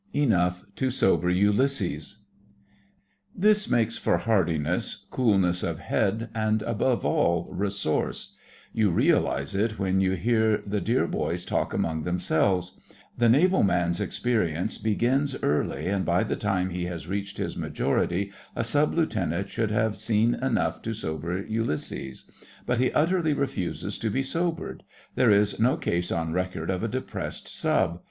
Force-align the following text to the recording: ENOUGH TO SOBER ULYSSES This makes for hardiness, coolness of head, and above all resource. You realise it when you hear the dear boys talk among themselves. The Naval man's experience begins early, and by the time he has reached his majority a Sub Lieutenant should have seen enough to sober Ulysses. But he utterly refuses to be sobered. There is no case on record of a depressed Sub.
ENOUGH 0.15 0.65
TO 0.75 0.89
SOBER 0.89 1.29
ULYSSES 1.29 2.23
This 3.35 3.69
makes 3.69 3.99
for 3.99 4.17
hardiness, 4.17 5.05
coolness 5.11 5.61
of 5.61 5.77
head, 5.77 6.31
and 6.33 6.63
above 6.63 7.05
all 7.05 7.47
resource. 7.51 8.33
You 8.73 8.89
realise 8.89 9.53
it 9.53 9.77
when 9.77 10.01
you 10.01 10.13
hear 10.13 10.63
the 10.65 10.81
dear 10.81 11.05
boys 11.05 11.45
talk 11.45 11.71
among 11.71 12.01
themselves. 12.01 12.79
The 13.15 13.29
Naval 13.29 13.61
man's 13.61 14.01
experience 14.01 14.79
begins 14.79 15.35
early, 15.43 15.85
and 15.85 16.03
by 16.03 16.23
the 16.23 16.35
time 16.35 16.71
he 16.71 16.85
has 16.85 17.05
reached 17.07 17.37
his 17.37 17.55
majority 17.55 18.31
a 18.55 18.63
Sub 18.63 18.95
Lieutenant 18.95 19.49
should 19.49 19.69
have 19.69 19.95
seen 19.95 20.33
enough 20.33 20.81
to 20.81 20.95
sober 20.95 21.43
Ulysses. 21.45 22.25
But 22.65 22.79
he 22.79 22.91
utterly 22.93 23.33
refuses 23.35 23.99
to 23.99 24.09
be 24.09 24.23
sobered. 24.23 24.81
There 25.13 25.29
is 25.29 25.59
no 25.59 25.77
case 25.77 26.11
on 26.11 26.33
record 26.33 26.71
of 26.71 26.81
a 26.83 26.87
depressed 26.87 27.47
Sub. 27.47 27.99